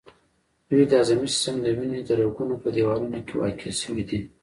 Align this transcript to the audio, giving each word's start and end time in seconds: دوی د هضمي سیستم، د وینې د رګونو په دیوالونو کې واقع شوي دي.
دوی 0.69 0.83
د 0.89 0.93
هضمي 1.01 1.27
سیستم، 1.33 1.55
د 1.61 1.67
وینې 1.77 1.99
د 2.03 2.09
رګونو 2.19 2.55
په 2.63 2.67
دیوالونو 2.75 3.19
کې 3.27 3.33
واقع 3.41 3.71
شوي 3.81 4.03
دي. 4.09 4.21